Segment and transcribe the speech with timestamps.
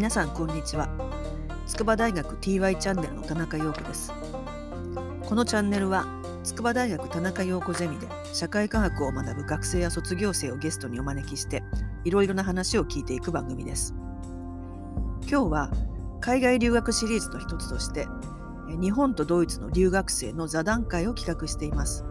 [0.00, 0.88] 皆さんこんにちは。
[1.66, 4.10] 筑波大学 TY チャンネルの田中陽子です。
[5.26, 6.06] このチャンネルは
[6.42, 11.62] 筑波大学田中陽子ゼミで社会科学を学ぶ学生や卒業生をゲストにお招きして
[12.04, 13.94] いろいろな話を聞いていく番組です。
[15.30, 15.70] 今日は
[16.22, 18.08] 海外留学シリーズの一つとして
[18.80, 22.06] 日本とドイツの留学生の座談会を企画しています。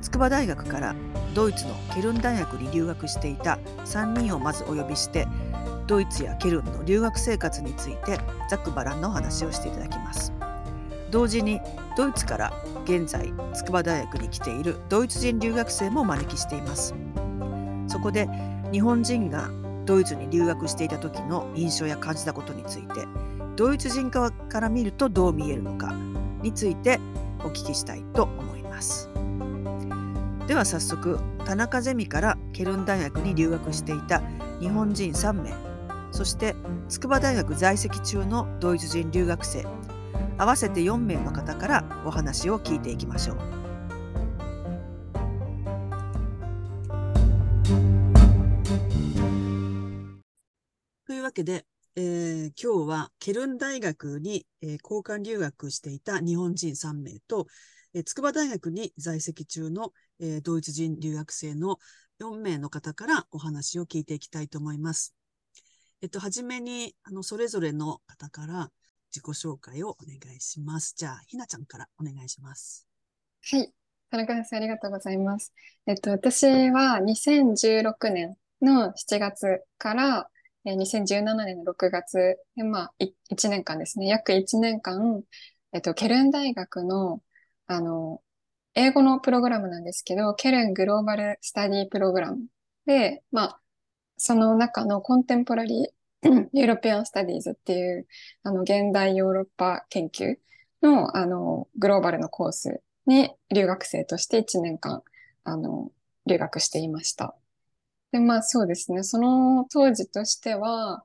[0.00, 0.96] 筑波大学から
[1.36, 5.28] ドイツのケルン大学に留学していた3人をまずお呼びして
[5.86, 8.18] ドイツやケルンの留学生活について
[8.48, 10.32] ざっくばらんのお話をしていただきます。
[11.10, 11.60] 同時に
[11.96, 12.52] ドイツから
[12.84, 16.94] 現在筑波大学に来ているドイツ人留学生もお招きしています。
[17.86, 18.28] そこで
[18.72, 19.50] 日本人が
[19.84, 23.06] ドイツに留学していた時の印象や感じたことについて
[23.56, 25.92] ドイツ人側から見るとどう見えるのか
[26.42, 26.98] について
[27.40, 29.10] お聞きしたいと思います。
[30.46, 34.22] では早速田中ゼミからケルン大学に留学していた
[34.60, 35.71] 日本人3名
[36.12, 36.54] そして
[36.88, 39.66] 筑波大学在籍中のドイツ人留学生
[40.36, 43.38] 合わせて4名の方からお話を聞いていきましょう。
[51.06, 51.64] というわけで、
[51.96, 57.46] えー、今日はケルン大学に、えー、交換留学していた日本人3名と、
[57.94, 61.78] えー、筑波大学に在籍中の、えー、ドイツ人留学生の
[62.20, 65.14] 4名の方からお話を聞いていきたいと思います。
[66.02, 68.72] えっと、はじめに、あの、それぞれの方から
[69.14, 70.94] 自己紹介をお願いします。
[70.96, 72.88] じゃあ、ひなちゃんからお願いします。
[73.48, 73.72] はい。
[74.10, 75.52] 田中先生、ありがとうございます。
[75.86, 80.28] えっと、私は2016年の7月から
[80.64, 84.08] 2017年の6月で、まあ、1年間ですね。
[84.08, 85.22] 約1年間、
[85.72, 87.22] えっと、ケルン大学の、
[87.68, 88.20] あの、
[88.74, 92.46] 英語のプログラムなんですけど、ケルングローバルスタディプログラム
[92.86, 93.61] で、まあ、
[94.24, 98.06] その中のコンテンポラリーユーロピアン・スタディーズっていう、
[98.44, 100.36] あの、現代ヨーロッパ研究
[100.80, 105.02] の、あの、グローバルのコースに留学生として1年間、
[105.42, 105.90] あの、
[106.24, 107.34] 留学していました。
[108.12, 109.02] で、まあそうですね。
[109.02, 111.02] その当時としては、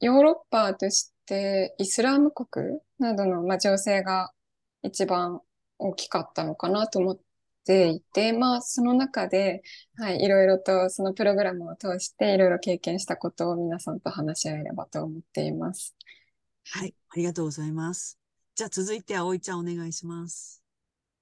[0.00, 4.32] ヨーロッパとしてイスラム国などの、まあ、情勢が
[4.82, 5.42] 一番
[5.76, 7.20] 大きかったのかなと思っ
[7.70, 9.62] ていて、まあ、その中で、
[9.96, 15.94] はい、いろいろとそのプログラムを通していろいろ経験したことを皆さんと話し合えればと思っています。
[16.72, 18.18] はい、ありがとうございます。
[18.56, 20.64] じゃあ続いて葵ちゃんお願いします。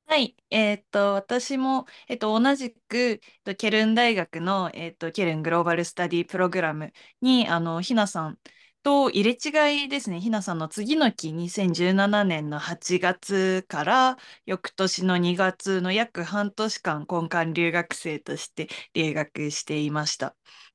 [0.06, 8.38] はい、えーっと、私も、えっと、同じく、えっと、ケルン大学の、えっと、ケルングローバルスタディプログラムに、あの、ひなさん
[8.88, 10.18] と入れ違いですね。
[10.18, 14.16] ひなさんの次の期、2017年の8月から
[14.46, 20.34] 翌年の2月の約半年間、根幹留学生として留学していました。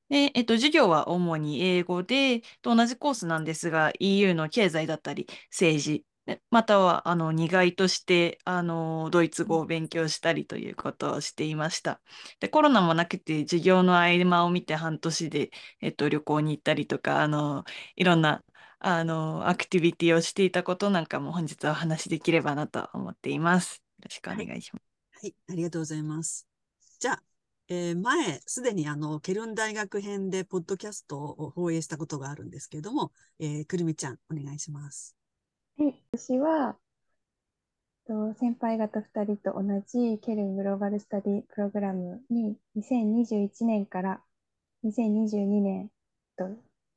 [0.10, 6.06] で、えっと、授業は主に英語で、と同じコースなんですが、EU の経済だったり、政治、
[6.50, 12.02] またはあの苦いとしてあのドイツ語を勉強したりということをしていました。
[12.40, 15.52] でコロナもなくて授業の合間を見て半年で、
[15.82, 18.44] えっと、旅行に行ったりとかあのいろんな
[18.80, 23.84] あのアクティビティをしていたことなんかも本日はお話しできればなと思っています。
[24.00, 24.84] よろしくお願いします。
[25.22, 26.48] はい、はい、ありがとうございます。
[27.00, 27.24] じゃあ、
[27.70, 35.16] えー、前、すでにあの、ケルン大学編でポッドキャストを放映したことがあるんですけれども、えー、くるみちゃん、お願いします。
[35.78, 36.78] はい、私は、
[38.06, 44.22] と先輩方2人と同じケルングローバルスタディプログラムに2021年から
[44.84, 45.90] 2022年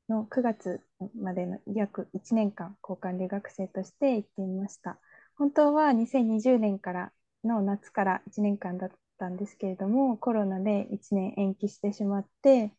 [0.09, 0.81] の9月
[1.15, 4.99] までの約1年間交換留学生として行っていました。
[5.37, 7.13] 本当は2020年から
[7.43, 12.73] の夏から1年間だったんですけれどもコロナで1年延期してしまって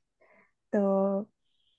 [0.71, 1.29] と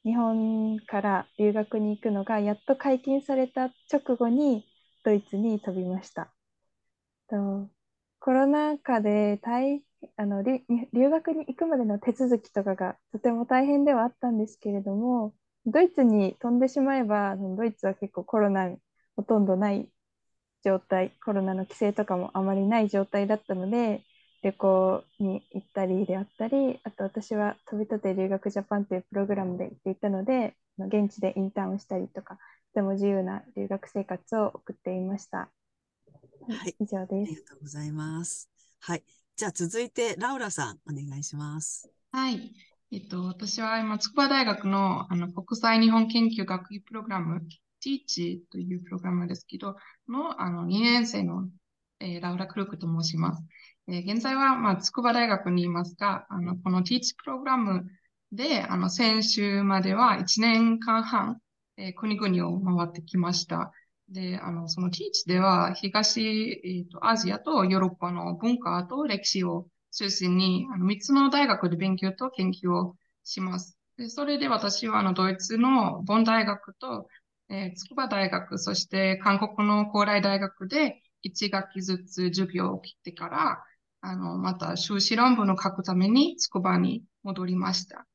[0.03, 4.65] 日本から留学に行くのがやっと解禁された直後に
[5.03, 6.33] ドイツに飛びました。
[7.29, 7.69] と
[8.19, 9.83] コロナ禍で大
[10.17, 15.33] あの留学に行くまでの手続きとかがとても大変ではあったんですけれども
[15.65, 18.69] ドイツに飛んでしまえばドイツは結構コロナ
[19.15, 19.89] ほとんどない
[20.63, 24.03] 状態コロナの規制とかもあまりない状態だったので
[24.41, 32.41] 旅行に行ったりであったり、あと私は飛び立て留学ジャパンというプログラムで行っていたので、現地でインターンをしたりとか、と
[32.75, 35.49] ても自由な留学生活を送っていました。
[36.47, 37.31] はい、以上です。
[37.31, 38.49] ありがとうございます。
[38.79, 39.03] はい。
[39.35, 41.89] じゃあ続いて、ラウラさん、お願いします。
[42.11, 42.53] はい。
[42.91, 47.41] えっと、私は今、筑波大学のあの国際日本研究学位プログラム、
[47.85, 49.75] TEACH というプログラムですけど、
[50.07, 51.47] のあの2年生の、
[51.99, 53.43] えー、ラウラ・クルークと申します。
[53.87, 57.85] えー、現在は、まあ、筑波大学にいますが、あの、この Teach プログラム
[58.31, 61.41] で、あの、先週までは1年間半、
[61.77, 63.71] えー国々を回ってきました。
[64.09, 73.77] で、あの、その Teach では、東、えーと、アジアとヨーロッパの文化と歴史を中心に、あの、3つの大学で勉強と研究をします。
[73.97, 77.07] で、それで私は、あの、ドイツのボン大学と、
[77.49, 83.63] えー筑波大学、そして韓国の高麗大学で1学期ずつ授業を切ってから、
[84.01, 88.07] あの、また修士論文を書くために筑波に戻りました。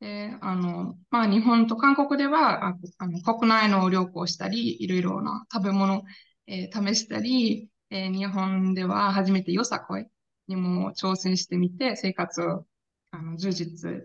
[0.00, 2.66] で、あの、まあ、日本と韓国では、
[2.98, 6.04] あの、国内の旅行したり、いろいろな食べ物、
[6.46, 10.06] えー試したり、えー日本では初めてよさこい
[10.48, 12.66] にも挑戦してみて、生活を、
[13.12, 14.02] あの、充実、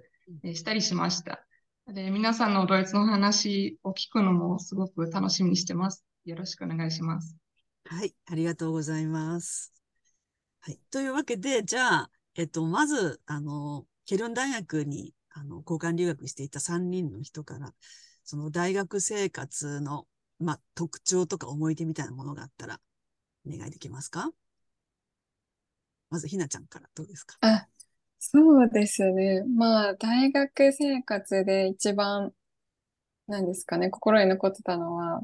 [0.53, 1.45] したりしました。
[1.87, 6.05] で、皆さんのドイツの話を聞くのもすごく楽しみにしてます。
[6.25, 7.35] よろしくお願いします。
[7.91, 9.73] はい、ありがとうございます。
[10.61, 10.79] はい。
[10.91, 17.73] というわけで、じゃあ、えっと、まず、あの、ケルン大学に、あの、交換留学していた3人の人から、
[18.23, 20.07] その大学生活の、
[20.39, 22.79] まあ、特徴とか思い出みたいなものがあったら、
[23.47, 24.31] お願いできますか？
[26.11, 27.37] まず、ひなちゃんからどうですか？
[27.41, 27.67] あ、
[28.19, 29.43] そうですね。
[29.45, 32.33] まあ、大学生活で一番、
[33.27, 35.21] 何ですかね、心に残ってたのは、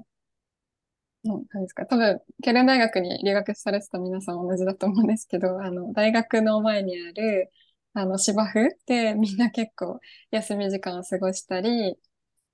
[1.25, 7.51] うん何ですか、多分、ケルン大学に留学されてた皆さん同じだと思うんですけど、あの、大学の前にある、
[7.93, 9.99] あの、芝生でみんな結構
[10.31, 11.97] 休み時間を過ごしたり、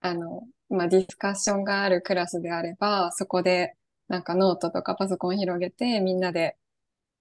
[0.01, 3.75] あの、まあ、ディスカッションがあるクラスであれば、そこで
[4.09, 6.57] なんかノートとかパソコンを広げてみんなで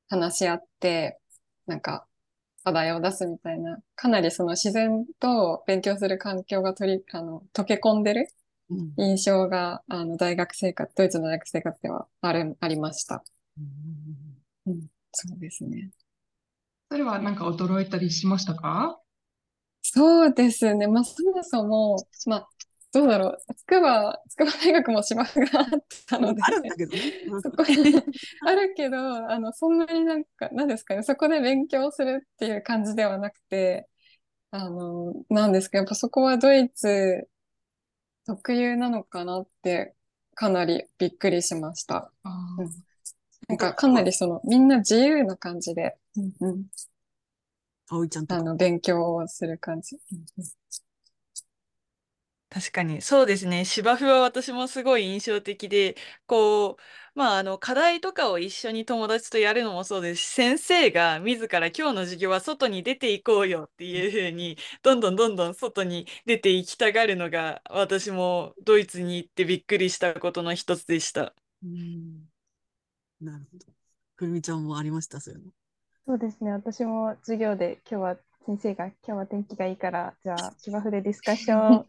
[0.09, 1.21] 話し合って、
[1.67, 2.07] なんか
[2.65, 8.29] 課題を出すみたいな、かなりその自然と勉強する環境が取り、あの、溶け込んでる
[8.97, 13.25] 印象が、あの、大学生活、ドイツの大学生活ではある、ありました。
[14.67, 15.91] うんそうですね。
[16.91, 19.01] それはなんか驚いたりしましたか？
[19.83, 20.87] そうですね。
[20.87, 21.97] まあ、そもそも、
[22.27, 22.49] まあ、
[22.93, 23.55] どうだろう。
[23.55, 25.67] 筑波、筑波大学も芝生があっ
[26.07, 27.13] たので、あるんだけどね。
[27.27, 28.05] う んそこに
[28.45, 28.99] あるけど、
[29.31, 33.89] あの、そんなになんか、なんですかね、そこで勉強するっていう感じではなくて、
[34.51, 37.29] あの、なんですか、やっぱそこはドイツ
[38.31, 39.93] 特有なのかなって、
[40.37, 42.13] かなりびっくりしました。
[42.25, 42.85] うん
[43.49, 46.67] なんか、かなりその、みんな自由な感じで、うんうん
[47.89, 48.41] 葵ちゃんとか。
[48.41, 49.97] あの、勉強をする感じ。
[50.13, 50.45] うんうん
[52.61, 53.65] 確かに、そうですね。
[53.65, 55.97] 芝生は私もすごい印象的で、
[56.27, 56.73] こ
[57.15, 71.35] う、まあ、あの、課題とかを一緒に友達とやるのもそうですし、先生が自ら今日の授業は外に出ていこうよっていうふうに、どんどんどんどん外に出て行きたがるのが、私もドイツに行ってびっくりしたことの一つでした。
[71.63, 72.29] うん
[73.21, 73.67] なるほど。
[74.17, 75.53] くるみちゃんもありました、そういうの。
[76.07, 76.51] そうですね。
[76.53, 78.17] 私も授業で今日は
[78.47, 81.87] 先生が今日は天気がいいから、じゃあ芝生でディスカッション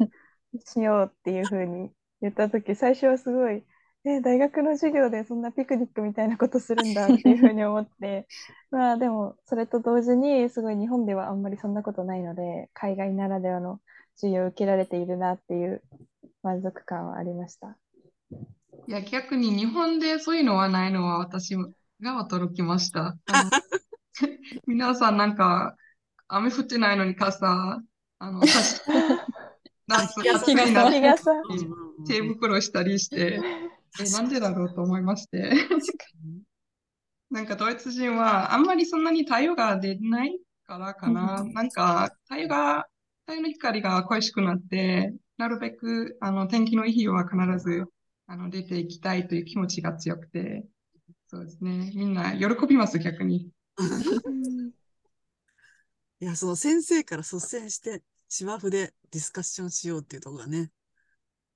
[0.60, 3.64] しようっていうふうに言ったとき、最初はすごい、
[4.04, 8.28] え、大学の授業でそんなピクニックみたいなことするんだっていうふうに思って、
[8.72, 13.80] まあでもそれと同時にすごい日本ではあんまりそんなことないので、海外ならではの
[14.16, 15.84] 授業を受けられているなっていう
[16.42, 17.78] 満足感はありました。
[18.88, 21.68] いや、逆に日本でそういうのはないのは私が
[22.28, 23.18] 驚きました。
[24.66, 25.76] 皆さんなんか、
[26.28, 27.82] 雨降ってないのに傘、
[28.20, 28.82] あの、差し、
[30.22, 33.40] 夏、日傘暑いな日日傘うんうんうん手袋したりして、
[34.00, 35.54] え、なんでだろうと思いまして。
[37.30, 41.44] なんかドイツ人はあんまりそんなに太陽が出ないからかな。
[41.44, 42.88] なんか太陽が、
[43.26, 47.86] 太陽の光が恋しくなって、なるべくあの天気のいい日は必ず
[48.28, 50.66] あの出ていきたいという気持ちが強くて、
[51.28, 51.92] そうですね。
[51.96, 53.50] みんな喜びます、逆に。
[56.20, 58.02] いや、その先生から率先して
[58.34, 60.72] 芝生でディスカッションしようっていうところがね、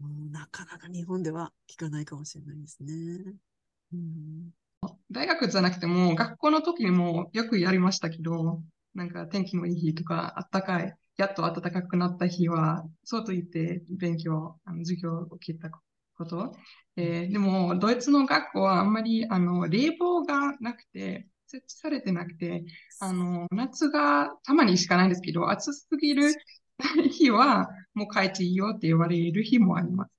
[0.01, 3.33] うんなかなか日本では聞かないかもしれないですね。
[3.93, 4.51] うん
[5.09, 8.61] 大学じゃなくても、学校の時にもよくやりましたけど、
[8.93, 15.71] なんか天気のいい日とか、あったかい、やっと暖かくなった日は、そうと言って勉強、あの授業を受けた
[16.17, 16.53] こと。
[16.97, 22.65] えーでも、ドイツの学校はあんまり、あの、冷房がなくて、設置されてなくて、
[22.99, 26.33] あの、夏がたまにしかないんですけど、暑すぎる
[27.09, 30.11] 日は、もう帰っていいよって言われる日もあります。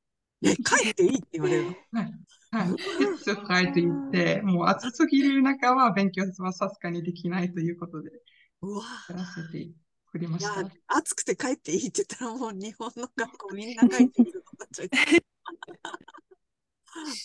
[0.42, 1.76] え、帰っていいって言われるの？
[1.92, 2.12] はい。
[2.50, 2.68] はい。
[2.70, 2.74] い
[3.22, 8.10] つ帰って言って、もう暑すぎる中は勉強はさすがにできないということで、
[8.62, 9.68] うわやらせて
[10.10, 14.88] くれまいやした。、暑くて帰っていいって言ったらもう日本の学校みんな帰っていいことになっちゃう。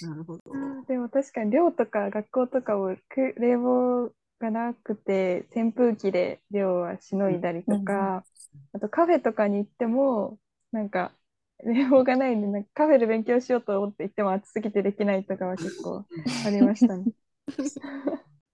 [0.01, 0.41] なるほど。
[0.87, 8.25] でも確かに寮とか学校とかをく冷房がなくて扇風機で寮はしのいだりとか、
[8.73, 10.39] あとカフェとかに行っても、
[10.71, 11.15] なんか、
[11.63, 16.07] 冷房がないんで、なんかカフェで勉強しようと思って行っても暑すぎてできないとかは結構
[16.43, 17.11] ありましたね。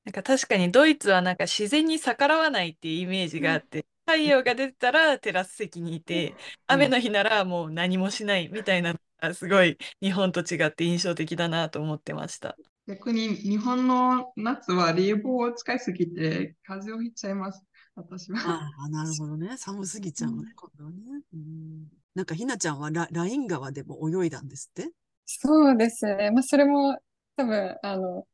[0.06, 6.38] なんか確かにドイツはなんか自然に逆らわないっていうイメージがあって、太陽が出てたらテラス席にいて、
[6.68, 12.58] 雨の日ならもう何もしないみたいなのがすごい日本と違って印象的だなと思ってました。
[12.88, 17.62] 逆に日本の夏は冷房を使いすぎて風邪をひいちゃいます。
[17.98, 18.39] 私は。
[18.39, 19.58] ああ、なるほどね。
[19.58, 20.98] 寒すぎちゃうね、今度はね。
[21.34, 24.92] うん、なんかひなちゃんはラライン川でも泳いだんですって？
[25.25, 26.32] そうですね。
[26.32, 26.98] まあ、それも
[27.36, 28.25] 多分、あの、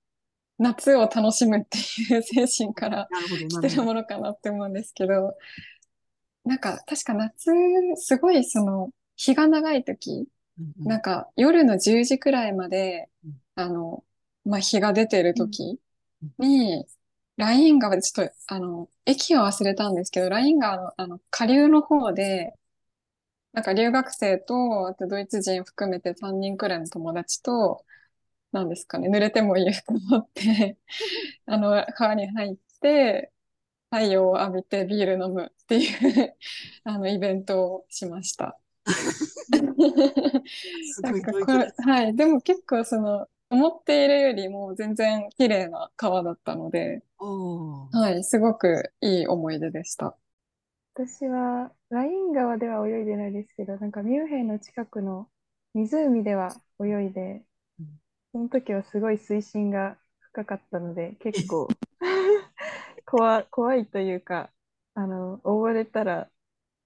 [0.59, 3.07] 夏を楽しむっていう精神から
[3.49, 3.83] 来てる。
[3.83, 5.35] ものかなって思うんですけど、
[6.45, 7.51] なんか確か夏、
[7.95, 10.27] すごいその、日が長い時、
[10.59, 14.03] うんうんなんか夜の10時くらいまでうん、あの、
[14.45, 15.79] まあ、日が出てる時
[16.37, 16.85] に、
[17.37, 22.53] ライン川でちょっと、あの、駅は忘れたんですけど、ライン川の、あの、下流の方で、
[23.53, 27.85] なんか留学生と、あとドイツ人含めて3人くらいの友達と、
[28.51, 30.77] なんですかね、濡れてもいい服持って、
[31.45, 33.31] あの、川に入って、
[33.91, 36.37] 太陽を浴びてビール飲むっていう、
[36.85, 38.59] あの、イベントをしました。
[40.83, 41.73] すごいなんかこれ。
[41.77, 42.15] はい。
[42.15, 47.03] でも結構その、思っているよりも全然綺麗な川だったので、
[47.91, 50.17] はい、すごくいい思い出でした。
[50.95, 55.27] 私はライン川では泳いでないですけど、なんかミュンヘンの近くの
[55.75, 57.43] 湖では泳いで
[57.79, 57.87] うん、
[58.31, 61.67] その時はすごい水深が深かったので、結構
[63.05, 64.51] 怖、怖いというか、
[64.95, 66.29] あの、溺れたら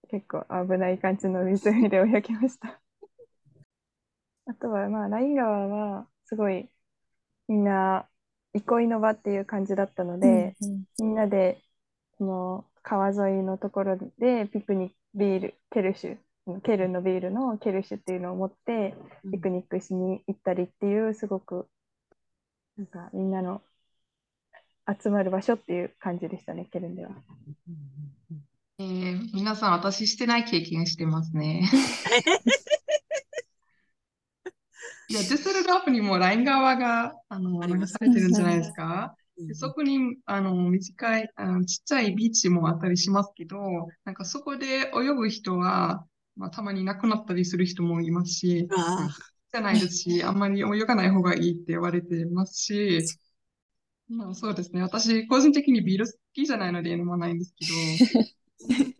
[0.09, 2.81] 結構危ない感じの湖で泳ぎました。
[4.45, 6.69] あとは、まあ、ライン川はすごい
[7.47, 8.07] みんな
[8.53, 11.61] 憩いの場っていう感じだったので、うんみんなで
[12.17, 16.17] その川沿いのところでピクニックビール、ケルシュ、
[16.47, 21.67] うんケルンのビールのケルシュっていうのを持ってうんピクニックしに行ったりっていうすごく
[22.77, 23.61] なんかみんなの
[25.01, 27.09] 集まる場所っていう感じでしたね、ケルンでは。
[27.09, 27.15] うん
[28.31, 28.43] うん
[28.79, 31.67] えー皆さん、私してない経験してますね。
[35.09, 39.15] いや、デュッセルドルフにもライン川が、あの、流されてるんじゃないですか？
[39.37, 43.57] うんでそこに、あの、短い、あの、ちっちゃいビーチもあったりしますけど、
[44.03, 49.07] なんかそこで泳ぐ人は、まあ、たまに亡くなったりする人もいますし、あ
[49.53, 53.07] じゃないですし、あんまり泳がない方がいいって言われてますし、
[54.09, 54.81] まあそうですね。
[54.81, 58.01] 私、個人的にビール好きじゃないので飲まないんですけど、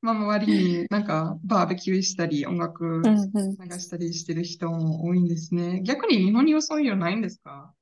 [0.00, 0.52] まあ周り
[0.82, 3.10] になんかバーベキューしたり、音楽流
[3.78, 5.82] したりしてる人も多いんですね。
[5.82, 7.74] 逆に日本にはそういうのないんですか？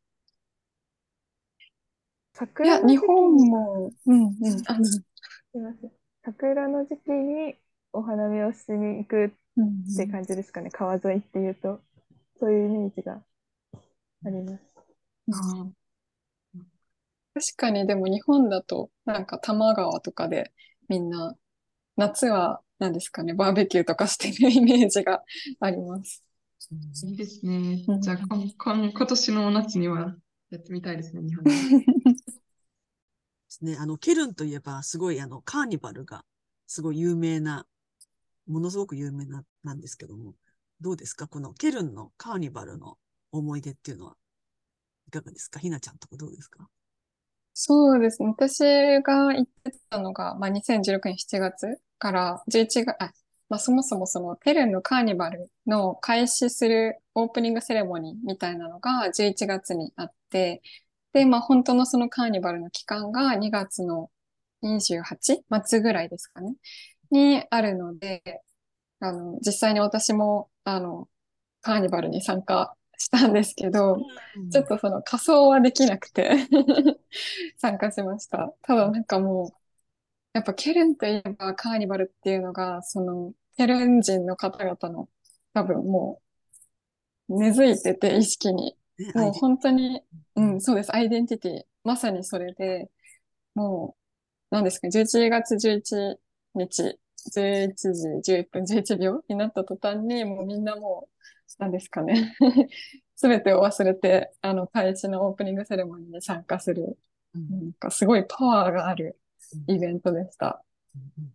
[2.63, 4.35] いや、日桜の時期本に、も、うんうん、
[4.67, 5.03] あの、す
[5.55, 5.93] いません。
[6.25, 7.57] 桜の時期に
[7.93, 11.81] お花見をしに行くうんって感じですかね、川沿いっていうと、
[12.39, 13.23] そういうイメージが
[14.25, 14.61] あります。
[15.33, 15.71] あー。
[17.35, 20.53] 確かにでも日本だと、なんか多摩川とかで
[20.89, 21.35] みんな、
[21.97, 25.23] 夏は何ですかね、バーベキューとかしてるイメージが
[25.61, 26.23] あります。
[27.05, 28.01] いいですねうん。
[28.01, 30.15] じゃあ、こんこん今年の夏には
[30.51, 31.51] やってみたいですね、日本で。
[31.51, 31.57] で
[33.49, 33.77] すね。
[33.79, 36.25] あの、ケルンといえば、すごい、あの、カーニバルが、
[36.67, 37.67] すごい有名な、
[38.47, 40.35] ものすごく有名な、なんですけども、
[40.81, 41.27] どうですか？
[41.29, 42.99] このケルンのカーニバルの
[43.33, 44.17] 思い出っていうのは、
[45.09, 45.59] いかがですか？
[45.59, 46.69] ひなちゃんとかどうですか？
[47.59, 48.29] そうですね。
[48.29, 48.59] 私
[49.03, 53.13] が行ってたのが、まあ、2016年7月から11月、あ、
[53.49, 60.61] まあ、そもそもそのペルンのカーニバルの開始するオープニングセレモニーみたいなのが11月にあって、
[61.15, 64.11] で、まあ、本当のそのカーニバルの期間が2月の
[64.61, 66.57] 28末ぐらいですかね、
[67.11, 68.23] にあるので、
[69.01, 71.09] あの、実際に私も、あの、
[71.63, 73.99] カーニバルに参加したんですけど、
[74.53, 76.31] ちょっとその仮装はできなくて
[77.59, 78.55] 参加しました。
[78.63, 79.51] ただなんかもう、
[80.33, 85.09] やっぱケルンといえばカーニバルっていうのが、その、ケルン人の方々の
[85.55, 86.21] 多分も
[87.29, 88.77] う根付いてて意識に。
[88.99, 90.03] ね、もう本当に、
[90.37, 90.95] うん、そうです。
[90.95, 91.63] アイデンティティ。
[91.85, 92.91] まさにそれで、
[93.55, 93.97] も
[94.51, 96.19] う、何ですか、11月11
[96.55, 96.99] 日、
[97.35, 101.17] 11時11分11秒になった途端に、もうみんなもう、
[101.59, 102.37] 何ですかね。
[103.17, 106.99] すべてを忘れて、あの、開始のオープニングセレモニーに参加する、
[107.35, 109.19] うんなんかすごいパワーがある
[109.69, 110.63] イベントでした。
[110.95, 111.33] うん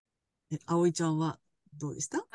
[0.51, 1.39] え、葵ちゃんは
[1.77, 2.25] どうでした？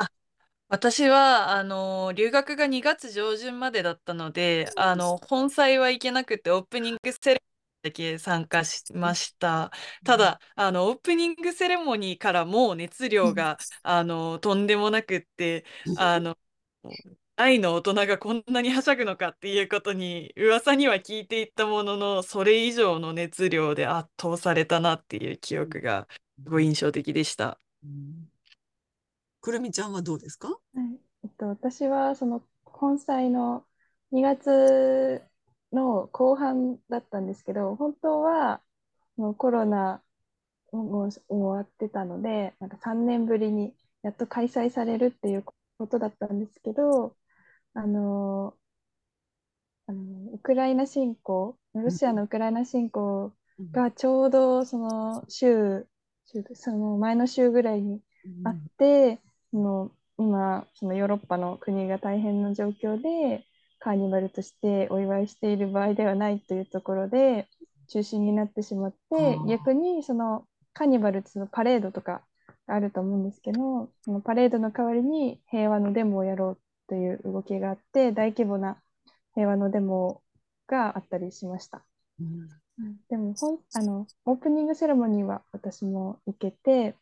[0.68, 7.42] 私は、あの、留学が2月上旬までだったので、あの、本祭は行けなくて、オープニングセレ
[7.84, 9.70] モだけ参加しました。
[10.02, 15.64] ただ、あの、オープニングセレモニーからもう熱量が、あの、とんでもなくって、
[15.94, 16.36] あの、
[17.38, 26.08] 愛の大人がこんなにはしゃぐのかっていうことに噂には聞いていったものの、それ以上の熱量で圧倒されたなっていう記憶が
[26.42, 27.58] すごい印象的でした。
[27.84, 28.30] うん。
[29.42, 30.48] くるみちゃんはどうですか？
[30.48, 30.98] はい。
[31.24, 33.66] えっと、私はその本祭の
[34.12, 35.22] 2月
[35.72, 38.62] の後半だったんですけど、本当は
[39.16, 40.00] もうコロナ
[40.72, 41.22] ももう終
[41.58, 45.44] わってたので、なんか3年ぶりにやっと開催されるっていう
[45.76, 47.14] ことだったんですけど、
[47.76, 48.54] あの
[49.86, 53.32] あのウクライナ侵攻、ロシアのウクライナ侵攻
[53.72, 55.86] がちょうどその週、
[56.26, 58.00] 週その前の週ぐらいに
[58.44, 63.44] あって、その今、そのヨーロッパの国が大変な状況で、
[63.78, 67.46] カーニバルとしてお祝いしている場合ではないというところで、
[67.88, 72.22] 中止になってしまって逆にそのカーニバルっのパレードとか
[72.66, 78.80] あると思うんですけど、そのパレードの代わりに平和のデモをやろうという動きがあって、大規模な
[79.34, 80.22] 平和のデモ
[80.66, 81.84] があったりしました。
[82.20, 82.48] うん。
[83.08, 86.94] でもほんあのオープニングセレモニーは私も行けて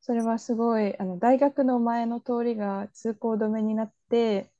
[0.00, 4.50] それはすごいあの大学の前の通りが通行止めになって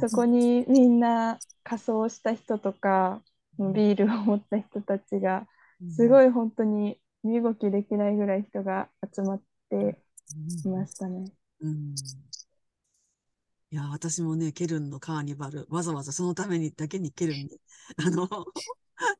[0.00, 3.22] そこにみんな仮装した人とか
[3.58, 5.46] ビールを持った人たちが
[5.90, 9.96] すごい本当に身動きできないぐらい人が集まって
[10.64, 11.24] いましたね。
[11.60, 11.94] うん
[13.72, 17.58] いや、私もね、ケルンのカーニバル、わざわざそのためにだけにケルンに、
[17.96, 18.28] あの、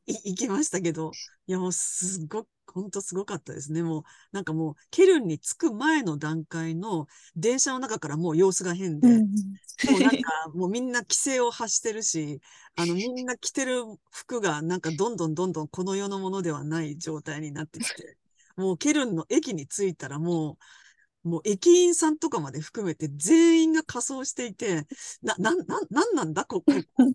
[0.05, 1.11] い行きましたけど、
[1.47, 3.81] いや、もうすごく、本当すごかったですね。
[3.81, 9.25] もう、なんかもう、ケルンに着く前の段階の電車の中からもう様子が変で、
[9.89, 12.39] もうなんか、もうみんな規制を発してるし、
[12.75, 18.17] あの、みんな着てる服がなんかどんどんどんどんこの世のものではない状態になってきて、
[18.55, 20.57] もうケルンの駅に着いたらもう、
[21.23, 24.85] もう駅員さんとかまで含めて全員が仮装していて、
[25.21, 26.45] な、な、な、なんなんだ？
[26.45, 27.11] ここ、この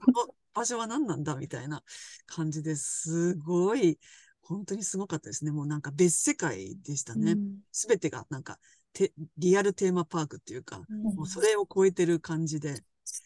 [0.55, 1.37] 場所は何なんだ？
[1.37, 1.83] みたいな
[2.27, 3.99] 感じですごい、
[4.43, 5.51] 本当にすごかったですね。
[5.51, 7.37] もうなんか別世界でしたね。
[7.71, 8.59] すべてがなんか
[8.93, 12.83] て、リアルテーマパークっていうか、もうそれを超えてる感じで。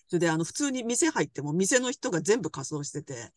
[0.09, 3.33] それで、あの、普通に店入っても、店の人が全部仮装してて、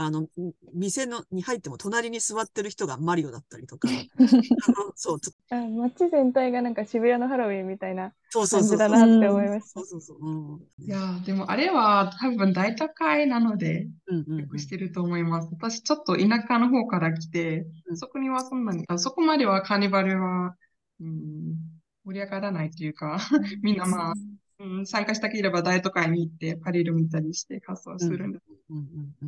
[0.00, 0.28] あの、ん
[0.74, 9.08] 店のに入っても隣に座ってる人がマリオだったりとか、 あのそう、つあ街全体がなんか渋谷のハロウィンみたいなそうそう感じだそうそう。
[9.08, 9.86] なって思いましたそう。
[9.86, 10.18] そうそう。
[10.20, 10.60] うん。
[10.78, 15.48] いやー、でもあれは多分大都会なので、うんうんよくしてると思います。
[15.50, 20.54] 私ちょっと田舎の方から来てう、んそこにはそんなに、あそこまではカーニバルは、
[21.00, 21.56] うん、
[22.04, 23.18] 盛り上がらないというか、
[23.62, 24.14] みんなまあ、
[24.60, 28.57] うん、参加したければ大都会に行ってパレード見たりして仮装するんです。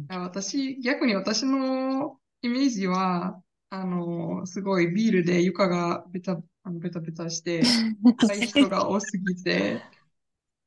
[0.08, 7.62] 私、逆に私のイメージは、あの、すごいビールで床がベタ、あのベタベタして、
[8.02, 9.82] 若い人が多すぎて、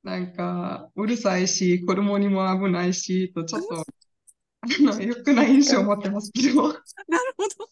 [0.03, 3.85] なんか、うるさいし、子供にも危ないし、と、ちょっと、あ
[4.79, 6.67] の、良くない印象を持ってますけど。
[6.67, 6.81] なる
[7.37, 7.69] ほど。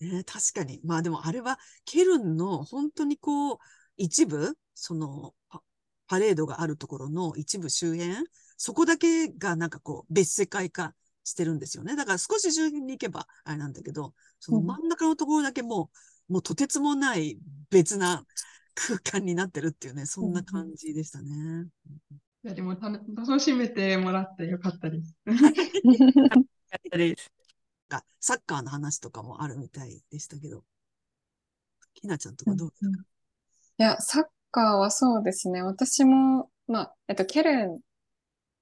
[0.00, 0.80] ね、確かに。
[0.82, 3.58] まあでもあれは、ケルンの本当にこう、
[3.96, 5.62] 一部、そのパ、
[6.06, 8.24] パレードがあるところの一部周辺、
[8.62, 10.94] そこだけがなんかこう、別世界化
[11.24, 11.96] してるんですよね。
[11.96, 15.88] だから少し周辺に行けばあれなんだけど、その真ん中のところだけも
[16.28, 17.38] う、もうとてつもない
[17.70, 18.26] 別な
[18.74, 21.68] 空間になってるっていうね、そんな感じでしたね。
[22.44, 25.14] いや、でもた楽しめてもらってよかったです。
[26.90, 27.32] です。
[27.88, 30.64] がサッカーの話とかもあるみたいでしたけど。
[31.94, 33.04] ひなちゃんとかどうですか、
[33.78, 35.62] いや、サッカーはそうですね。
[35.62, 37.80] 私も、まあ、えっと、ケルン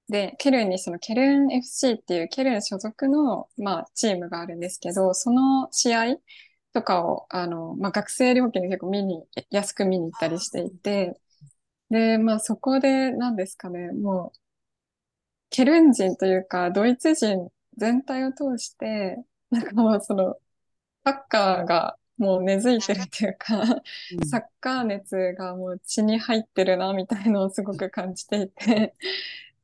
[0.09, 6.17] で、ケルンにそのケルン FC っていうケルン所属の、まあ、チームがあるんですけど、その試合
[6.73, 11.19] とかを、あの、まあ、学生料金で結構見に、安く見に行ったりしていて、
[11.91, 14.39] で、まあ、そこで、なんですかね、もう、
[15.51, 19.17] ケルン人というか、ドイツ人全体を通して、
[19.51, 20.37] なんかもうその、
[21.05, 23.61] サッカーがもう根付いてるっていうか、
[24.19, 24.27] うん。
[24.27, 28.95] サッカー熱がもう血に入ってるな、みたいのをすごく感じていて、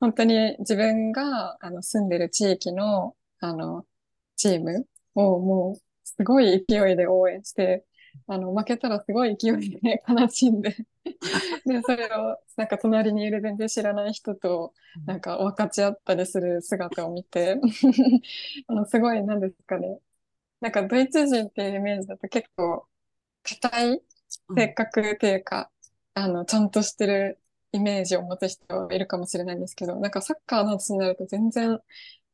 [0.05, 3.87] 本当に自分があの住んでる地域の、あの、
[4.35, 7.83] チームをもうすごい勢いで応援して、
[8.27, 10.75] あの、負けたらすごい勢いで 悲しんで、
[11.65, 14.75] で、それをなんか隣にいる全然知らない人と
[15.07, 17.59] なんか分かち合ったりする姿を見て、
[18.67, 19.99] あの、すごいなんですかね。
[20.61, 22.87] なんかドイツ人っていうイメージだと結構
[23.43, 24.01] 硬い
[24.55, 25.71] 性格っていうか、
[26.13, 27.41] あの、ちゃんとしてる
[27.75, 31.79] イメージを持つ人いるかもしれないんですけど、なんかサッカーの話になると全然、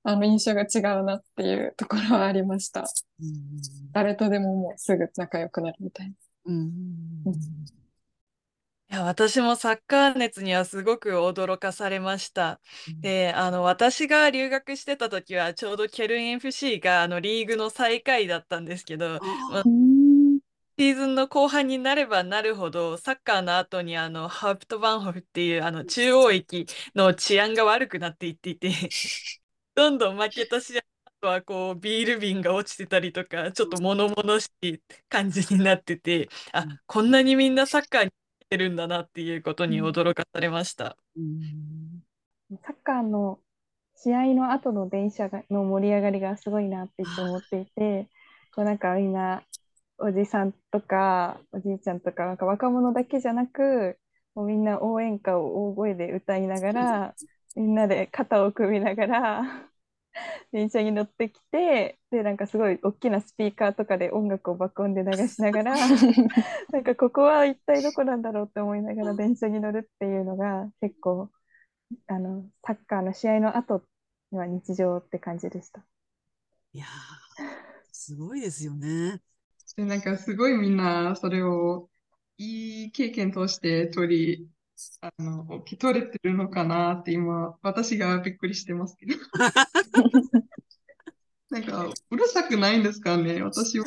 [0.04, 2.82] あの印象が違うなっていうところはありました。
[3.21, 3.62] うん
[3.93, 6.15] 誰とでももうすぐ仲良くなるみたいな。
[6.45, 6.71] うんうん
[7.25, 7.82] うん
[8.89, 12.60] いや、私もサッカー熱にはすごく驚かされました。
[12.99, 19.63] で、あの、私が留学してた時は、ちょうどケルン FC があのリーグの最下位だったんですけど、あま
[20.81, 26.65] シーズンの後半になればなるほど、サッカーの後にあのハープトバンホフっていうあの中央駅
[26.95, 28.71] の治安が悪くなっていっていて、
[29.75, 30.81] どんどん負けた試合
[31.21, 40.97] 後はこうビール瓶が落ちてたりとか、ちょっと物々しい感じになってて、あ、こんなにみんなサッカーに来てるんだなっていうことに驚かされました。
[41.15, 42.03] うん。
[42.65, 43.37] サッカーの
[43.95, 48.09] 試合の後の電車がの盛り上がりがすごいなって思っていて、
[48.55, 49.43] こうなんかみんな
[50.01, 53.99] おじさんとかおじいちゃんとかなんか若者だけじゃなく、
[54.35, 57.15] もうみんな応援歌を大声で歌いながら、
[57.55, 59.71] みんなで肩を組みながら
[60.51, 65.89] 電車に乗ってきて、でなんかすごい大きなスピーカーとかで音楽を爆音で流しながら、
[66.71, 71.31] なんかここは一体どこなんだろうって思いながら電車に乗るっていうのが結構
[72.07, 73.85] あのサッカーの試合の後
[74.31, 75.85] には日常って感じでした。
[76.73, 76.87] いやー、
[77.91, 79.21] すごいですよね。
[79.75, 81.89] で、なんかすごいみんなそれを
[82.38, 84.47] いい経験として取り、
[85.01, 89.15] あの、受け取れてるのかなって今、私がびっくりしてますけど。
[91.49, 93.41] なんか、うるさくないんですかね？
[93.41, 93.86] 私は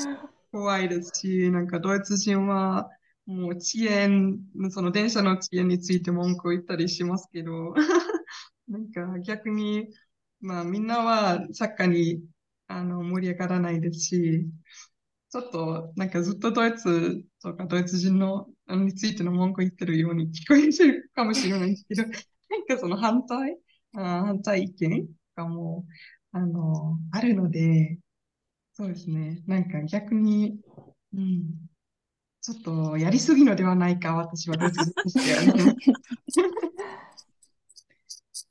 [0.53, 2.91] 怖いですし、なんかドイツ人は
[3.27, 4.39] もう遅延、
[4.71, 7.75] その電車の遅延について文句を言ったりしますけど、
[8.69, 9.89] なんか逆に、
[10.41, 12.23] まあみんなはサッカーに
[12.67, 14.47] あの盛り上がらないですし、
[15.35, 22.13] ちょっとなんかずっとドイツとかドイツ人のについての文句言ってるように聞こえてるかもしれないですけど、なん
[22.69, 23.59] かその反対、
[23.97, 25.87] あ反対意見がも
[26.33, 27.99] う、あの、あるので、
[28.75, 29.43] そうですね。
[29.49, 30.57] なんか逆に、
[31.13, 31.43] うん、
[32.41, 35.77] ちょっとやりすぎのではないか、私はドイツ人としてはね。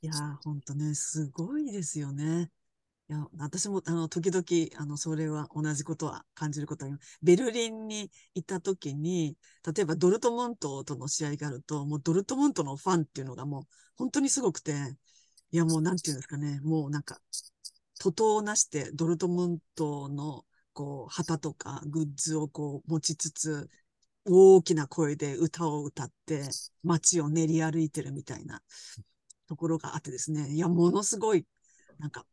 [0.02, 2.50] いやー、ほんとね、すごいですよね。
[3.08, 4.44] いや、私も、あの、時々、
[4.82, 7.18] あの、それは同じことは感じることあります。
[7.22, 9.36] ベルリンにいた時に、
[9.74, 13.62] 例えばドルトムントとの試合があると、もうドルトムントのファンっていうのがもう、
[13.96, 14.96] 本当にすごくて、
[15.52, 17.20] いや、もうなんていうんですかね、もうなんか、
[17.98, 23.70] 徒党をなしてドルトムントの、こう、旗とかグッズをこう持ちつつ、
[24.26, 26.44] 大きな声で歌を歌って、
[26.84, 28.62] 街を練り歩いてるみたいな
[29.48, 30.50] ところがあってですね。
[30.54, 31.46] いや、ものすごい、
[31.98, 32.26] なんか、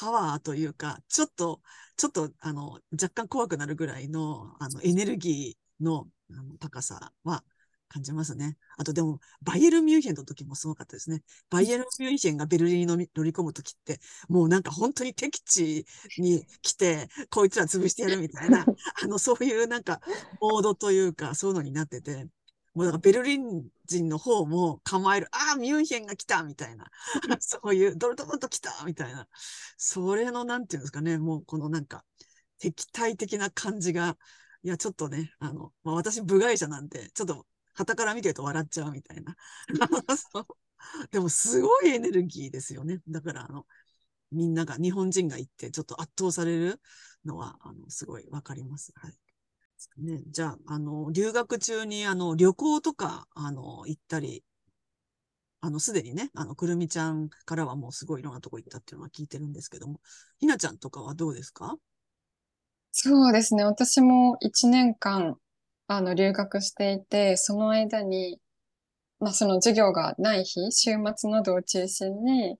[0.00, 1.60] パワーというか、ちょっと、
[1.96, 7.42] ちょっと、あの、若干怖くなるぐらいの、あの、エネルギーの、あの、高さは
[7.88, 8.56] 感じますね。
[8.76, 11.24] あと、でも、バイエルンミュンヘンの時もすごかったですね。
[11.50, 15.84] バイエルンミュンヘンがベルリンに乗り乗り込む時って、もうなんか本当に敵地
[16.16, 18.64] に来て、こいつら潰してやるみたいな、
[19.02, 20.00] あの、そういうなんか、
[20.40, 22.28] モードというか、そういうのになってて、
[22.78, 26.88] もうだからベルリン人の方も構える、ああ、ミュンヘンが来たみたいな、
[27.40, 29.26] そういう、ドルトムント来たみたいな、
[29.76, 32.04] それの、なんていうんですかね、もうこのなんか、
[32.58, 34.16] 敵対的な感じが、
[34.62, 39.34] いや、ちょっとね、あの、まあ、私、部外者なんで、ちょっと、旗から見てると笑っちゃうみたいな。
[41.10, 43.00] でも、すごいエネルギーですよね。
[43.08, 43.66] だから、あの、
[44.30, 46.80] みんなが、日本人が行って、ちょっと圧倒される
[47.24, 48.92] のは、あの、すごいわかります。
[48.94, 49.27] はい。
[49.98, 54.44] ね、じゃあ、あの、留学中に、あの、旅行とか、あの、行ったり、
[55.60, 60.00] あの、すでにね、あの、くるみちゃんからはもうすごいいろんなとこ行ったっていうのは聞いてるんですけども、
[60.38, 61.76] ひなちゃんとかはどうですか？
[62.92, 63.64] そうですね。
[63.64, 65.38] 私も1年間、
[65.86, 68.40] あの、留学していて、その間に、
[69.20, 72.58] まあ、その授業がない日、週末などを中心に、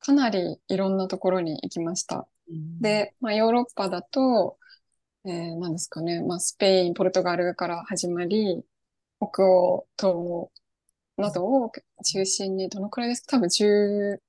[0.00, 2.28] かなりいろんなところに行きました。
[2.48, 4.58] うんで、まあ、ヨーロッパだと、
[5.26, 8.62] えー、何ですかね、まあ、スペイン、ポルトガルから始まり、
[9.20, 10.52] 北欧、東欧
[11.18, 11.72] などを
[12.04, 13.38] 中心に、どのくらいですか？
[13.38, 14.22] 多分10、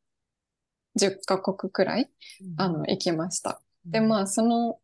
[0.98, 2.12] 10カ国くらい、
[2.58, 3.62] あの、行きました。
[3.92, 4.82] で、まあ、その、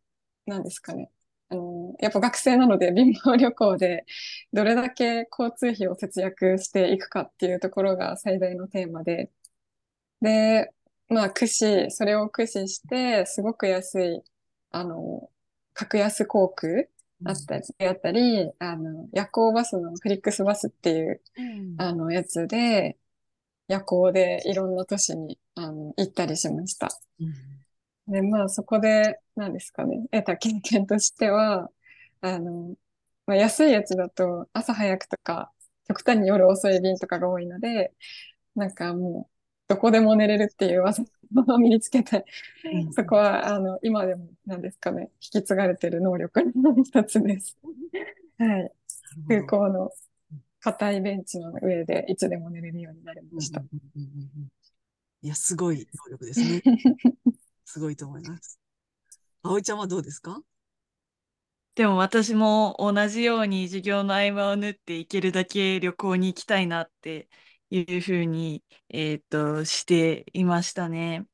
[0.47, 1.11] 何ですかね。
[1.49, 4.05] あの、やっぱ学生なので貧乏旅行で
[4.53, 9.31] どれだけ交通費を節約していくかっていうところが最大のテーマで。
[10.21, 10.73] で、
[11.09, 14.23] まあ、駆使、それを駆使して、すごく安い、
[14.71, 15.29] あの、
[15.81, 16.85] 格安航空
[17.23, 21.75] だったり、やったり、あの、夜行バスのフリックスバスっていう、うん。
[21.81, 22.97] あの、やつで、
[23.67, 26.89] 夜行でいろんな都市に、あの、行ったりしました。
[27.19, 28.13] うん。
[28.13, 31.71] で、まあそこで、何ですかね、得た経験としては、
[32.21, 32.75] あの、
[33.25, 35.51] まあ、安いやつだと朝早くとか、
[35.87, 37.91] 極端に夜遅い便とかが多いので、
[38.55, 39.30] なんかもう、
[39.71, 41.03] どこでも寝れるっていう技
[41.47, 42.25] を身につけて、
[42.65, 47.57] うんそこは、あの、今でも、なんですかね、引き継がれてる能力の一つです。
[48.37, 48.71] はい。
[49.29, 49.91] 空港の
[50.59, 53.61] 硬いベンチの上でいつでも寝れるようになりました。
[55.21, 56.61] いや、すごい能力ですね。
[57.63, 58.59] すごいと思います。
[59.41, 60.41] 葵ちゃんはどうですか？
[61.75, 67.29] でも私も同じように授業の合間を縫って行けるだけ旅行に行きたいなって
[67.71, 71.27] いうふうに、えーと、していましたね。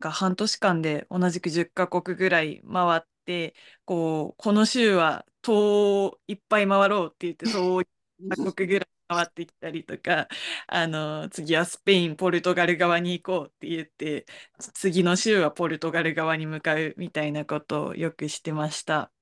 [0.00, 7.82] が半年間で同じく10カ国ぐらい回って、こう、この週は東いっぱい回ろうって言って、東欧
[8.28, 10.28] カ国ぐらい回ってきたりとか、
[10.66, 14.26] あの、次はスペイン、ポルトガル側に行こうって言って、
[14.74, 19.12] 次の週はポルトガル側に向かうみたいなことをよくしてました。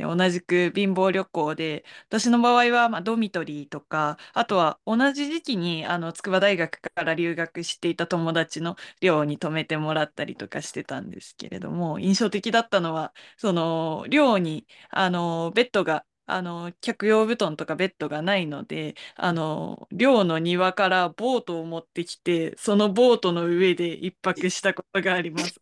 [0.00, 25.60] で同じく貧乏旅行で、私の場合はまあドミトリーとか、あとは同じ時期にあの筑波大学から留学していた友達の寮に泊めてもらったりとかしてたんですけれども、印象的だったのは、その寮にあのベッドが、あの客用布団とかベッドがないので、あの寮の庭からボートを持ってきて、そのボートの上で一泊したことがあります。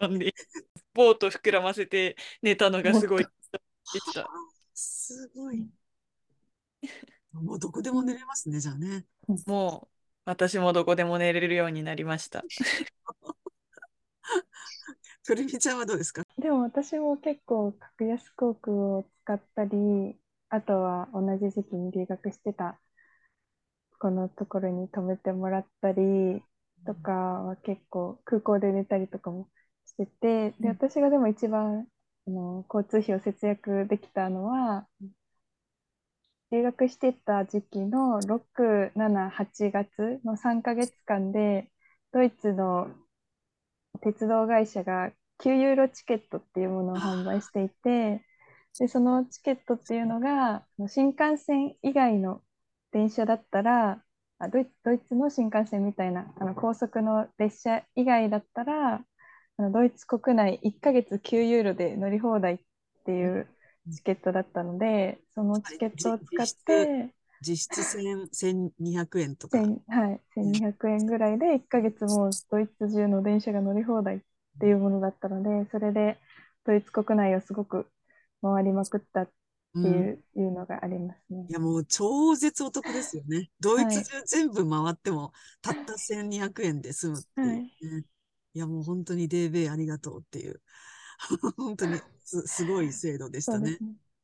[0.94, 3.24] あの中えーなんで、ボート膨らませて寝たのがすごい
[3.92, 4.28] でした。
[4.74, 5.68] すごい。
[7.32, 9.04] もうどこでも寝れますね、じゃあね。
[9.46, 12.44] もう私もどこでも寝れるようになりました。
[15.24, 16.24] くるみちゃんはどうですか？
[16.38, 20.16] でも私も結構格安航空を使ったり、
[20.48, 22.78] あとは同じ時期に留学してた
[23.98, 26.42] このところに泊めてもらったり
[26.86, 29.48] とかは結構空港で寝たりとかも
[29.90, 31.86] してて、で、私がでも一番
[32.26, 34.86] あの交通費を節約できたのは、
[36.52, 41.70] 留学してた時期の6、7、8月の3ヶ月間で、
[42.12, 42.88] ドイツの
[44.00, 48.24] 鉄道会社が9ユーロチケットっていうものを販売していて、
[48.78, 52.42] で、そのチケットっていうのが、新幹線以外の
[52.92, 54.02] 電車だったら、
[54.38, 59.04] あドイツ、ドイツの新幹線みたいなあの高速の列車以外だったら、
[59.68, 62.58] ドイツ国内1ヶ月9ユーロで乗り放題っ
[63.04, 63.46] ていう
[63.94, 68.28] チケットだったので、そのチケットを使って、実質1000
[68.80, 69.58] 1200円とか。
[69.58, 74.20] 1000はい、1200円ぐらいで1ヶ月もうドイツ中の電車が乗り放題っ
[74.60, 76.18] ていうものだったので、それで
[76.64, 77.86] ドイツ国内をすごく
[78.42, 79.32] 回りまくったって
[79.74, 81.52] うんいう,、いうのがありますねい。
[81.52, 83.50] やもう超絶お得ですよね。
[83.60, 87.70] ドイツはい中全部回ってもたった1200円で済むっていうね。
[87.80, 88.04] い、
[88.58, 90.60] やもう本当にデーベイありがとうっていう。
[91.56, 93.78] 本当にすすごい制度でしたね。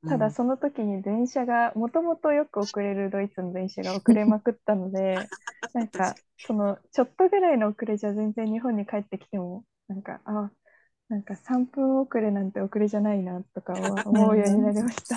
[0.08, 5.18] ただその時に電車がもともとよく遅れるドイツの電車が遅れまくったので
[5.74, 10.50] なんかそのちょっとぐらいの遅れじゃ全然日本に帰ってきてもなんかあ
[11.08, 15.16] なんか3分遅れなんて遅れじゃないなとかは 思うようになりました。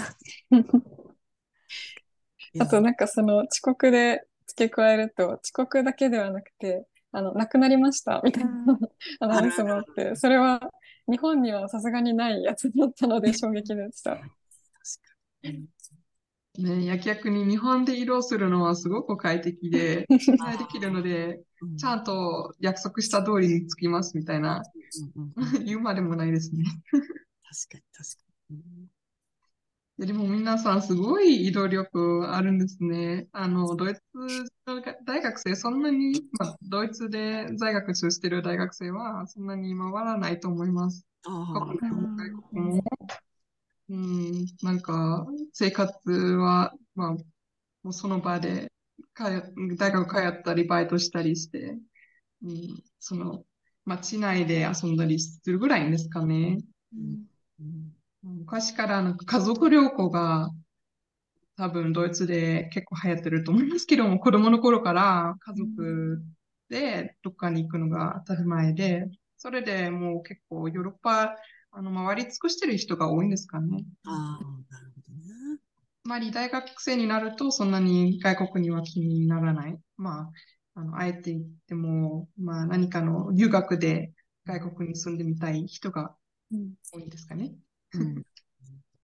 [2.60, 8.52] あとなんかその遅刻で付け加えると遅刻だけではなくてあの亡くなりましたみたいな
[9.20, 10.60] アナウンスもあってそれは
[11.10, 14.12] 日本にはさすがにないやつだったので衝撃でした。
[14.12, 14.28] 確
[15.42, 15.68] かに。
[16.58, 24.64] ね、逆に日本で移動するのはすごく快適で、 信頼できるので、うんちゃんと約束した通りに着きますみたいな、
[25.66, 26.64] 言うまでもないですね。
[26.64, 28.99] 確かに確かに。
[30.06, 33.28] でも皆さんすごい移動力あるんですね。
[33.34, 34.02] あの、ドイツ
[34.66, 41.06] の大学生、そんなに、まあ、ドイツで在学中してる大学生はそんなに回らないと思います。
[41.26, 42.84] あ内も外国も。
[43.90, 47.20] うん、なんか、生活は、まあ、も
[47.86, 48.72] うその場で、
[49.14, 49.44] かえ
[49.78, 51.78] 大学通ったり、バイトしたりして、
[52.42, 53.44] うん、その、
[53.86, 56.60] 街内で遊んだりするぐらいですかね。
[56.94, 56.98] う
[57.64, 60.52] ん昔からなんか家族旅行が
[61.58, 66.22] 多分ドイツで結構流行ってると思いますけども、子供の頃から家族
[66.70, 69.06] でどっかに行くのが当たり前で、
[69.38, 71.36] それでもう結構ヨーロッパ、
[71.72, 73.84] あの、回り尽くしてる人が多いんですかね。
[74.06, 75.60] ああ、なるほどね。
[76.04, 79.78] つまり大学生になるとそんなに外国には気にならない。
[79.98, 80.32] ま
[80.76, 84.14] あ、あの、あえて言っても、まあ何かの留学で
[84.46, 86.16] 外国に住んでみたい人が
[86.94, 87.46] 多いんですかね。
[87.46, 87.69] うん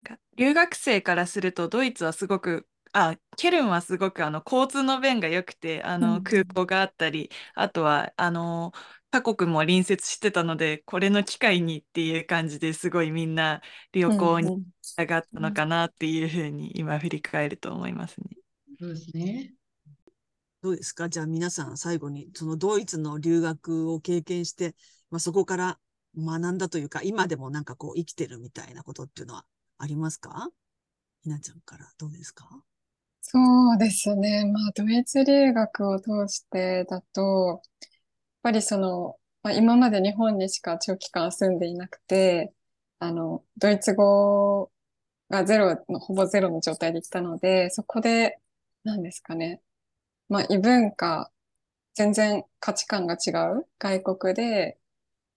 [0.03, 8.73] か留学生からするとドイツはすごくあケルンはすごくあの交通の便が良くてあうんの空港があったり、あとはあの
[9.11, 13.61] 他国も隣接してたのでこれの機会にっていう感じですごいみんな
[13.93, 14.63] 旅行にうん
[14.97, 18.25] 上がったのかなっていうふうに今振り返ると思いますね。
[18.77, 19.53] そうですね。
[20.61, 21.07] どうですか？
[21.07, 24.75] じゃあ皆さん最後に、そのドイツの留学を経験して、
[25.09, 25.79] まあ、そこから
[26.17, 29.45] 学んだというか、今でもなんかこう生きてるみたいなことっていうのは
[29.77, 30.49] ありますか？
[31.23, 32.47] ひなちゃんからどうですか？
[33.21, 33.39] そ
[33.75, 34.45] うですね。
[34.45, 37.59] まあ、ドイツ留学を通してだと、やっ
[38.41, 42.51] ぱりその、まあ、今まで日本にしか長期間住んでいなくて、
[42.99, 44.71] あの、ドイツ語
[45.29, 48.39] がゼロの、ほぼゼロの状態で来たので、そこで、
[48.83, 49.61] 何ですかね。
[50.27, 51.31] まあ、異文化、
[51.93, 54.77] 全然価値観が違う外国で、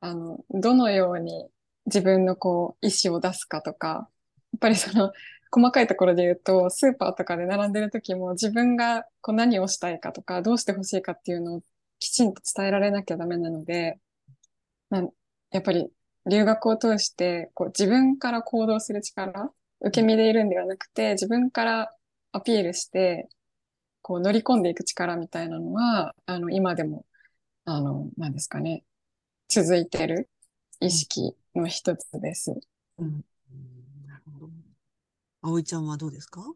[0.05, 1.49] あの、どのように
[1.87, 4.11] 自分のこう、意思を出すかとか、
[4.53, 5.13] やっぱりその、
[5.51, 11.63] 細かいところで言うと、スーパーとかで並んでる時も自分がこう何をしたいかとか、どうしてほしいかっていうのを
[12.01, 13.99] きちんと伝えられなきゃダメなので、
[14.91, 15.09] な
[15.53, 15.91] やっぱり
[16.27, 21.95] 留学を通してこう自分から行動する力、受け身でいるんではなくて、自分から
[22.33, 23.29] アピールして、
[24.03, 27.07] こう乗り込んでいく力みたいなのは、あの、今でも、
[27.65, 28.85] あの、何ですかね、
[29.55, 30.29] 続いてる
[30.81, 32.53] 意識の一つです。
[32.99, 33.07] うん。
[33.07, 34.51] うんなるほど。
[35.43, 36.55] 葵ちゃんはどうですか？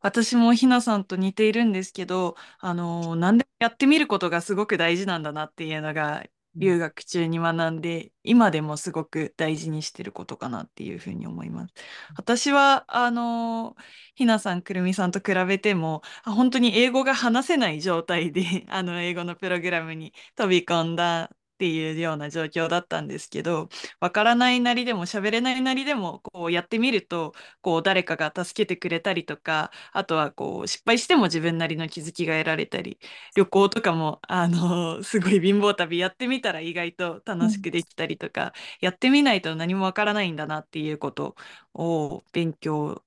[0.00, 11.74] 私もひなさんと似ているんですけど、あの、何でもやってみることがすごく大事なんだなっていうのが、留学中に学んで、今でもすごく大事にしてることかなっていうふうに思います。
[12.16, 13.76] 私は、あの、
[14.14, 23.68] ひなさん、くるみさんと比べても、あ本当に英語が話せない状態で、あの、英語のプログラムに飛び込んだっていうような状況だったんですけど、
[24.00, 32.98] わからないなりでも喋れないなりでも、こうやってみると、こう誰かが助けてくれたりとか、あとはこう失敗しても自分なりの気づきが得られたり、
[33.36, 41.36] 旅行とかも、あの、すごい貧乏旅やってみたら意外と楽しくできたりとか、やってみないと何もわからないんだなっていうこと
[41.74, 43.04] を勉強、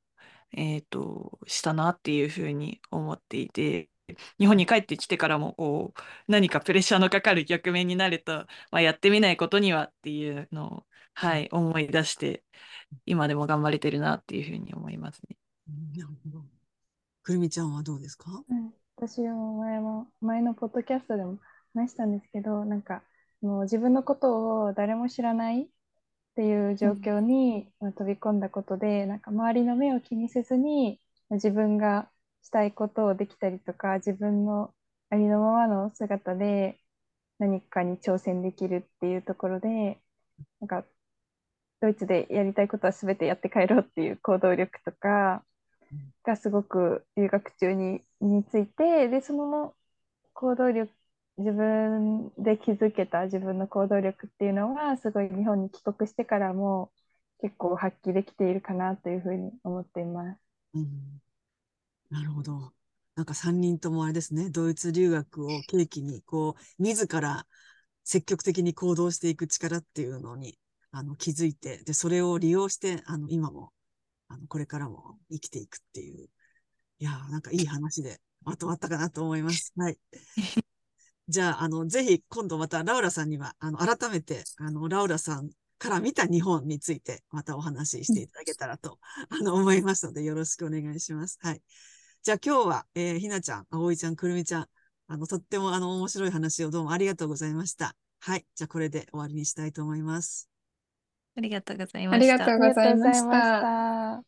[0.54, 3.91] えっと、したなっていうふうに思っていて、
[4.40, 12.44] 日本に帰ってきてからもこう何かプレッシャーのかかる局面になると、まあ、やってみないことにはっていうのを、はい、思い出して
[13.06, 15.38] 今でも頑張れてるなっていうふうに思いますね。
[15.70, 16.44] うんなるほど。
[17.24, 18.32] くるみちゃんはどうですか？
[18.50, 21.38] うん、私も前も前のポッドキャストでも
[21.74, 23.04] 話したんですけどなんか
[23.42, 25.66] もう自分のことを誰も知らないっ
[26.36, 32.10] ていう状況にまあ飛び込んだことで、なんか周りの目を気にせずに自分が
[32.44, 34.74] したいことをできたりとか自分の
[35.10, 36.80] ありのままの姿で
[37.40, 40.02] 何かに挑戦できるっていうところで
[40.62, 40.86] なんか
[41.82, 45.44] ドイツでやりたいことは全てやって帰ろうっていう行動力とか
[46.24, 49.76] がすごく留学中に身についてでその
[50.34, 50.92] 行動力
[51.38, 56.92] 自分で気づけた自分の行動力っていうのはすごい日本に帰国してからも
[57.42, 60.42] 結構発揮できているかなというふうに思っています。
[60.74, 61.22] うん。
[62.12, 62.74] なるほど。
[63.16, 67.48] なんか3人ともあれですね、ドイツ留学を契機に、こう、自ら
[68.04, 70.60] 積極的に行動していく力っていうのに、
[70.92, 73.74] あの、気づいて、で、それを利用して、あの、今も、
[74.30, 76.30] あの、これからも生きていくっていう、
[77.00, 79.74] いやー、なんかいい話でまとまったかなと思います。
[79.78, 80.00] はい。
[81.28, 91.38] じゃあ、あの、ぜひ今度またラウラさんには、あの、改めて、あの、ラウラさんから見た日本について、またお話ししていただけたらと、あの、思いますので、よろしくお願いします。
[91.42, 91.62] はい。
[92.24, 94.68] じゃあ今日は、えーひなちゃん、あおいちゃん、くるみちゃん、
[95.08, 97.96] あの、とってもあの、面白い話をどうもありがとうございました。
[98.20, 98.46] はい。
[98.56, 100.50] じゃあこれで終わりにしたいと思います。
[101.36, 102.46] ありがとうございあました。
[102.46, 103.44] ありがとうございまた。
[103.44, 104.24] した。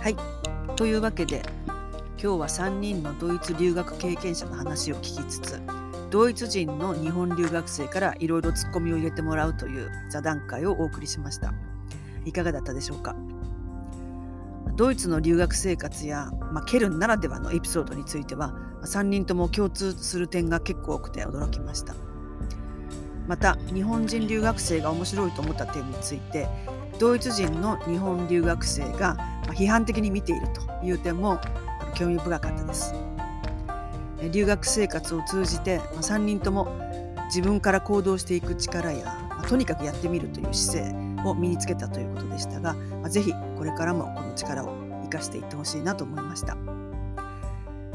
[0.00, 0.16] はい。
[0.76, 1.42] というわけで、
[2.22, 5.60] 今日は3人のドイツ留学経験者の話を聞きつつ、
[6.12, 11.54] ドイツ人の日本留学生からいろいろツッコミを入れてもらうという座談会をお送りしました。
[12.26, 13.16] いかがだったでしょうか？
[14.76, 18.52] ドイツの留学生活や、まあ、ケルンならではのエピソードについては
[18.84, 21.94] 3人とも共通する点が結構多くて驚きました。
[23.26, 26.46] また日本人留学生が面白いと思った点について
[26.98, 29.14] ドイツ人の日本留学生が
[29.46, 31.40] ま批判的に見ているという点も
[31.94, 32.92] 興味深かったです。
[34.30, 36.68] 留学生活を通じて、ま、3人とも
[37.26, 46.56] 自分から行動していく力や、まとにかくやってみるという姿勢を身につけたということでしたが、まあ、ぜひこれからもこの力を生かしていってほしいなと思いました。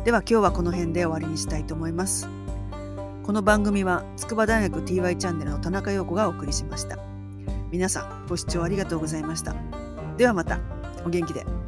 [0.03, 2.27] では今日はこの辺で終わりにしたいと思います。
[3.23, 6.97] この番組は筑波大学 TY チャンネルの田中陽子がお送りしました。
[7.71, 9.53] 皆さんご視聴ありがとうございました。
[10.17, 10.59] ではまた。
[11.05, 11.66] お元気で。